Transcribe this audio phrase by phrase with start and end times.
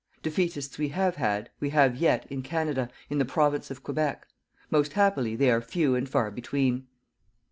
[0.23, 4.25] "Defeatists" we have had, we have yet, in Canada, in the Province of Quebec.
[4.71, 6.87] Most happily, they are few and far between.